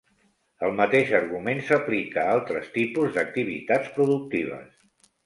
El 0.67 0.71
mateix 0.77 1.11
argument 1.19 1.61
s'aplica 1.67 2.23
a 2.23 2.31
altres 2.37 2.71
tipus 2.79 3.13
d'activitats 3.19 3.93
productives. 3.99 4.73